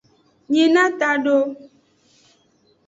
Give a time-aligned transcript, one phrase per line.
[0.51, 1.37] Nyina tado.